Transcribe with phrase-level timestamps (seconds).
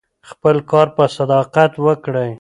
[0.29, 2.29] خپل کار په صداقت وکړئ.